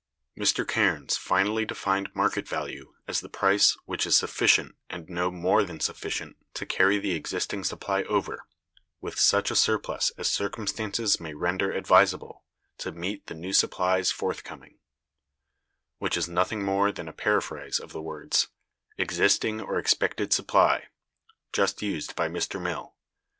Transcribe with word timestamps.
Mr. 0.35 0.65
Cairnes(209) 0.67 1.11
finally 1.19 1.63
defined 1.63 2.09
market 2.15 2.47
value 2.47 2.95
as 3.07 3.19
the 3.19 3.29
price 3.29 3.77
"which 3.85 4.07
is 4.07 4.15
sufficient, 4.15 4.73
and 4.89 5.07
no 5.07 5.29
more 5.29 5.63
than 5.63 5.79
sufficient, 5.79 6.37
to 6.55 6.65
carry 6.65 6.97
the 6.97 7.11
existing 7.11 7.63
supply 7.63 8.01
over, 8.05 8.47
with 8.99 9.19
such 9.19 9.51
a 9.51 9.55
surplus 9.55 10.09
as 10.17 10.27
circumstances 10.27 11.19
may 11.19 11.35
render 11.35 11.71
advisable, 11.71 12.43
to 12.79 12.91
meet 12.91 13.27
the 13.27 13.35
new 13.35 13.53
supplies 13.53 14.09
forthcoming," 14.11 14.79
which 15.99 16.17
is 16.17 16.27
nothing 16.27 16.63
more 16.63 16.91
than 16.91 17.07
a 17.07 17.13
paraphrase 17.13 17.77
of 17.77 17.91
the 17.93 18.01
words 18.01 18.47
"existing 18.97 19.61
or 19.61 19.77
expected 19.77 20.33
supply" 20.33 20.85
just 21.53 21.83
used 21.83 22.15
by 22.15 22.27
Mr. 22.27 22.59
Mill. 22.59 22.95